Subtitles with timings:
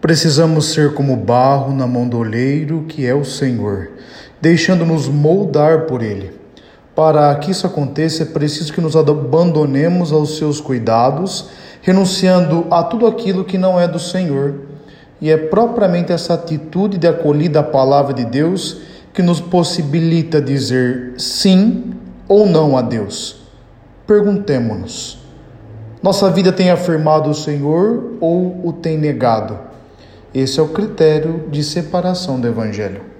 [0.00, 3.90] Precisamos ser como barro na mão do oleiro, que é o Senhor,
[4.40, 6.30] deixando-nos moldar por Ele.
[6.94, 11.48] Para que isso aconteça, é preciso que nos abandonemos aos seus cuidados,
[11.82, 14.60] renunciando a tudo aquilo que não é do Senhor.
[15.20, 18.80] E é propriamente essa atitude de acolhida à palavra de Deus
[19.12, 21.92] que nos possibilita dizer sim
[22.28, 23.42] ou não a Deus.
[24.06, 25.18] Perguntemo-nos:
[26.00, 29.66] nossa vida tem afirmado o Senhor ou o tem negado?
[30.34, 33.17] Esse é o critério de separação do Evangelho.